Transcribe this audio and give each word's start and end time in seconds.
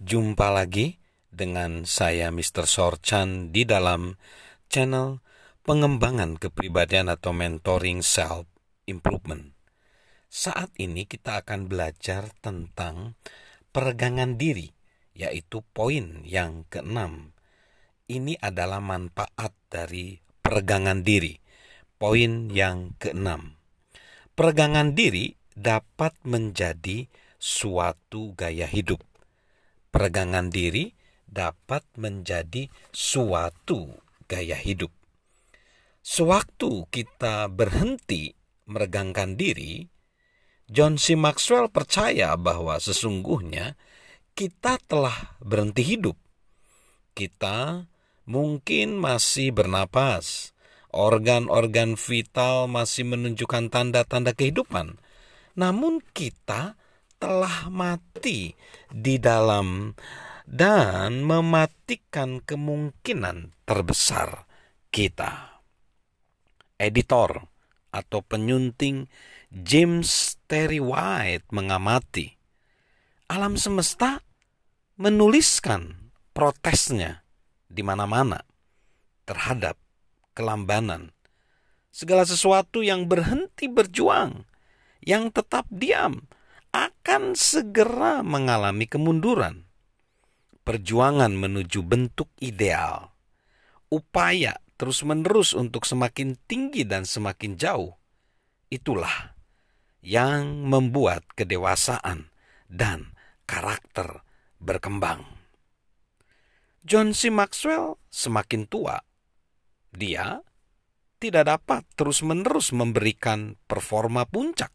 Jumpa 0.00 0.48
lagi 0.48 0.96
dengan 1.28 1.84
saya 1.84 2.32
Mr. 2.32 2.64
Sorchan 2.64 3.52
di 3.52 3.68
dalam 3.68 4.16
channel 4.72 5.20
pengembangan 5.60 6.40
kepribadian 6.40 7.12
atau 7.12 7.36
mentoring 7.36 8.00
self 8.00 8.48
improvement. 8.88 9.52
Saat 10.32 10.72
ini 10.80 11.04
kita 11.04 11.44
akan 11.44 11.68
belajar 11.68 12.32
tentang 12.40 13.12
peregangan 13.76 14.40
diri, 14.40 14.72
yaitu 15.12 15.60
poin 15.76 16.24
yang 16.24 16.64
keenam. 16.72 17.36
Ini 18.08 18.40
adalah 18.40 18.80
manfaat 18.80 19.52
dari 19.68 20.16
peregangan 20.40 21.04
diri. 21.04 21.36
Poin 22.00 22.48
yang 22.48 22.96
keenam. 22.96 23.60
Peregangan 24.32 24.96
diri 24.96 25.36
dapat 25.52 26.16
menjadi 26.24 27.04
suatu 27.36 28.32
gaya 28.32 28.64
hidup 28.64 29.09
peregangan 29.90 30.48
diri 30.48 30.94
dapat 31.30 31.86
menjadi 31.94 32.66
suatu 32.90 33.94
gaya 34.26 34.58
hidup. 34.58 34.90
Sewaktu 36.00 36.90
kita 36.90 37.46
berhenti 37.52 38.34
meregangkan 38.66 39.36
diri, 39.36 39.86
John 40.70 40.96
C. 40.96 41.18
Maxwell 41.18 41.66
percaya 41.70 42.38
bahwa 42.38 42.78
sesungguhnya 42.78 43.74
kita 44.38 44.78
telah 44.86 45.36
berhenti 45.42 45.82
hidup. 45.82 46.16
Kita 47.12 47.90
mungkin 48.24 48.96
masih 48.96 49.50
bernapas, 49.50 50.54
organ-organ 50.94 51.98
vital 51.98 52.70
masih 52.70 53.06
menunjukkan 53.06 53.68
tanda-tanda 53.68 54.30
kehidupan, 54.30 54.98
namun 55.58 55.98
kita 56.14 56.78
telah 57.20 57.68
mati 57.68 58.56
di 58.88 59.20
dalam 59.20 59.92
dan 60.48 61.22
mematikan 61.22 62.40
kemungkinan 62.40 63.54
terbesar 63.68 64.48
kita. 64.88 65.62
Editor 66.80 67.44
atau 67.92 68.24
penyunting 68.24 69.06
James 69.52 70.40
Terry 70.48 70.80
White 70.80 71.52
mengamati 71.52 72.40
alam 73.30 73.54
semesta 73.54 74.24
menuliskan 74.98 76.10
protesnya 76.34 77.22
di 77.70 77.84
mana-mana 77.86 78.42
terhadap 79.22 79.78
kelambanan. 80.34 81.14
Segala 81.94 82.26
sesuatu 82.26 82.82
yang 82.82 83.06
berhenti 83.06 83.70
berjuang, 83.70 84.46
yang 85.02 85.30
tetap 85.30 85.66
diam, 85.70 86.26
akan 87.10 87.34
segera 87.34 88.22
mengalami 88.22 88.86
kemunduran. 88.86 89.66
Perjuangan 90.62 91.34
menuju 91.34 91.82
bentuk 91.82 92.30
ideal, 92.38 93.10
upaya 93.90 94.62
terus-menerus 94.78 95.50
untuk 95.58 95.90
semakin 95.90 96.38
tinggi 96.46 96.86
dan 96.86 97.02
semakin 97.02 97.58
jauh, 97.58 97.98
itulah 98.70 99.34
yang 100.06 100.70
membuat 100.70 101.26
kedewasaan 101.34 102.30
dan 102.70 103.18
karakter 103.42 104.22
berkembang. 104.62 105.26
John 106.86 107.10
C. 107.10 107.26
Maxwell 107.34 107.98
semakin 108.06 108.70
tua. 108.70 109.02
Dia 109.90 110.46
tidak 111.18 111.58
dapat 111.58 111.82
terus-menerus 111.98 112.70
memberikan 112.70 113.58
performa 113.66 114.30
puncak. 114.30 114.70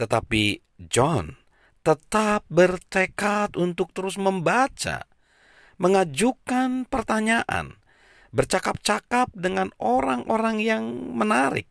Tetapi 0.00 0.64
John 0.88 1.36
tetap 1.84 2.48
bertekad 2.48 3.60
untuk 3.60 3.92
terus 3.92 4.16
membaca, 4.16 5.04
mengajukan 5.76 6.88
pertanyaan, 6.88 7.76
bercakap-cakap 8.32 9.28
dengan 9.36 9.76
orang-orang 9.76 10.56
yang 10.64 10.84
menarik, 11.12 11.68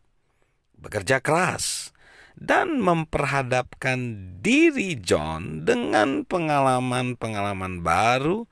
bekerja 0.78 1.25
keras, 1.25 1.89
dan 2.38 2.78
memperhadapkan 2.78 3.97
diri 4.45 4.94
John 5.01 5.66
dengan 5.66 6.22
pengalaman-pengalaman 6.22 7.81
baru 7.81 8.45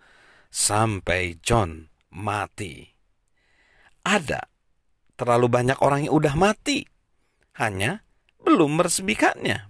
sampai 0.50 1.38
John 1.46 1.86
mati. 2.10 2.82
Ada 4.02 4.42
terlalu 5.14 5.48
banyak 5.54 5.78
orang 5.86 6.10
yang 6.10 6.14
udah 6.18 6.34
mati, 6.34 6.82
hanya 7.62 8.07
belum 8.48 8.80
meresmikannya. 8.80 9.68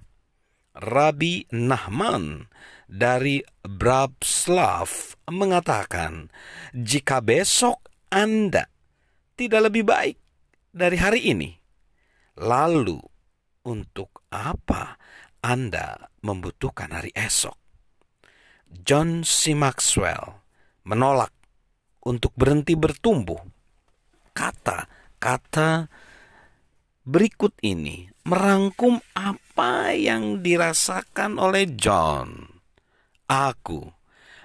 Rabi 0.77 1.49
Nahman 1.49 2.45
dari 2.85 3.41
Brabslav 3.65 5.17
mengatakan, 5.33 6.29
jika 6.77 7.25
besok 7.25 7.81
Anda 8.13 8.69
tidak 9.33 9.73
lebih 9.73 9.81
baik 9.89 10.17
dari 10.69 10.97
hari 11.01 11.33
ini, 11.33 11.49
lalu 12.37 13.01
untuk 13.65 14.21
apa 14.29 15.01
Anda 15.41 16.13
membutuhkan 16.21 16.93
hari 16.93 17.09
esok? 17.17 17.57
John 18.69 19.25
C. 19.25 19.57
Maxwell 19.57 20.45
menolak 20.85 21.33
untuk 22.05 22.29
berhenti 22.37 22.77
bertumbuh. 22.77 23.41
Kata-kata 24.37 25.89
berikut 27.01 27.57
ini 27.65 28.11
merangkum 28.27 28.99
apa 29.15 29.95
yang 29.95 30.43
dirasakan 30.43 31.39
oleh 31.39 31.63
John. 31.79 32.59
Aku 33.31 33.87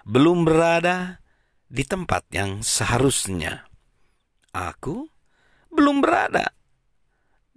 belum 0.06 0.46
berada 0.46 1.18
di 1.66 1.82
tempat 1.82 2.30
yang 2.30 2.62
seharusnya. 2.62 3.66
Aku 4.54 5.10
belum 5.74 5.98
berada, 5.98 6.54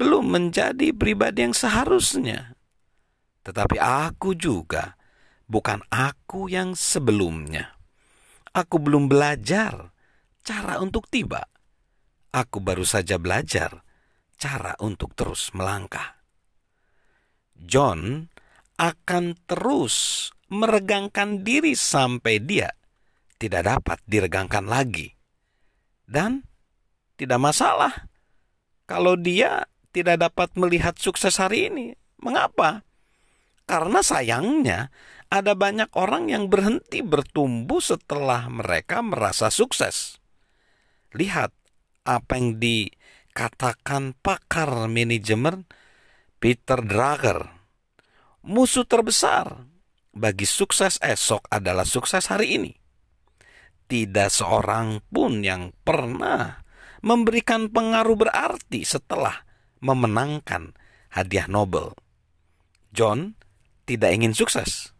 belum 0.01 0.33
menjadi 0.33 0.89
pribadi 0.97 1.45
yang 1.45 1.53
seharusnya. 1.53 2.57
Tetapi 3.45 3.77
aku 3.77 4.33
juga 4.33 4.97
bukan 5.45 5.85
aku 5.93 6.49
yang 6.49 6.73
sebelumnya. 6.73 7.77
Aku 8.49 8.81
belum 8.81 9.05
belajar 9.05 9.93
cara 10.41 10.81
untuk 10.81 11.05
tiba. 11.05 11.45
Aku 12.33 12.63
baru 12.63 12.81
saja 12.81 13.21
belajar 13.21 13.85
cara 14.41 14.73
untuk 14.81 15.13
terus 15.13 15.51
melangkah. 15.53 16.14
John 17.55 18.31
akan 18.75 19.39
terus 19.47 20.29
meregangkan 20.51 21.41
diri 21.41 21.73
sampai 21.73 22.43
dia 22.43 22.69
tidak 23.39 23.67
dapat 23.67 23.97
diregangkan 24.07 24.65
lagi. 24.67 25.11
Dan 26.05 26.45
tidak 27.17 27.39
masalah 27.41 28.07
kalau 28.85 29.17
dia 29.17 29.65
tidak 29.89 30.21
dapat 30.29 30.53
melihat 30.59 30.95
sukses 30.99 31.39
hari 31.39 31.71
ini. 31.71 31.95
Mengapa? 32.21 32.85
Karena 33.65 34.05
sayangnya 34.05 34.93
ada 35.33 35.57
banyak 35.57 35.89
orang 35.97 36.29
yang 36.29 36.51
berhenti 36.51 37.01
bertumbuh 37.01 37.81
setelah 37.81 38.45
mereka 38.51 39.01
merasa 39.01 39.49
sukses. 39.49 40.21
Lihat 41.15 41.49
apa 42.05 42.33
yang 42.37 42.61
di 42.61 42.93
katakan 43.33 44.13
pakar 44.21 44.85
manajemen 44.85 45.65
Peter 46.39 46.83
Drucker. 46.83 47.49
Musuh 48.45 48.85
terbesar 48.85 49.65
bagi 50.13 50.45
sukses 50.45 51.01
esok 51.01 51.49
adalah 51.49 51.83
sukses 51.83 52.29
hari 52.29 52.55
ini. 52.59 52.71
Tidak 53.85 54.29
seorang 54.29 55.01
pun 55.09 55.45
yang 55.45 55.73
pernah 55.85 56.65
memberikan 57.05 57.69
pengaruh 57.69 58.17
berarti 58.17 58.81
setelah 58.81 59.45
memenangkan 59.81 60.73
hadiah 61.13 61.45
Nobel. 61.45 61.93
John 62.89 63.37
tidak 63.85 64.11
ingin 64.17 64.33
sukses. 64.33 64.91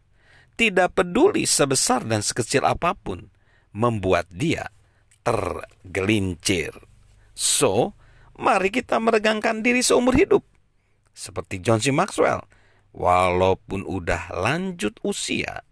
Tidak 0.56 0.96
peduli 0.96 1.44
sebesar 1.44 2.06
dan 2.08 2.24
sekecil 2.24 2.64
apa 2.64 2.96
pun 2.96 3.28
membuat 3.76 4.30
dia 4.32 4.72
tergelincir. 5.20 6.72
So, 7.36 7.92
mari 8.40 8.72
kita 8.72 8.96
meregangkan 8.96 9.60
diri 9.60 9.84
seumur 9.84 10.16
hidup. 10.16 10.55
Seperti 11.16 11.64
John 11.64 11.80
C. 11.80 11.96
Maxwell, 11.96 12.44
walaupun 12.92 13.88
udah 13.88 14.36
lanjut 14.36 15.00
usia, 15.00 15.64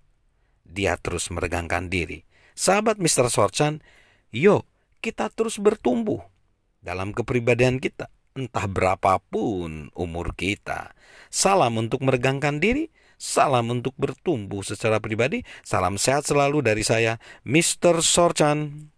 dia 0.65 0.97
terus 0.97 1.29
meregangkan 1.29 1.93
diri. 1.93 2.25
Sahabat 2.57 2.97
Mr. 2.97 3.29
Sorchan, 3.29 3.85
yuk 4.33 4.65
kita 5.05 5.29
terus 5.29 5.61
bertumbuh 5.61 6.25
dalam 6.81 7.13
kepribadian 7.13 7.77
kita, 7.77 8.09
entah 8.33 8.65
berapapun 8.65 9.93
umur 9.93 10.33
kita. 10.33 10.97
Salam 11.29 11.77
untuk 11.77 12.01
meregangkan 12.01 12.57
diri, 12.57 12.89
salam 13.21 13.69
untuk 13.69 13.93
bertumbuh 14.01 14.65
secara 14.65 14.97
pribadi, 14.97 15.45
salam 15.61 16.01
sehat 16.01 16.25
selalu 16.25 16.65
dari 16.65 16.81
saya, 16.81 17.21
Mr. 17.45 18.01
Sorchan. 18.01 18.89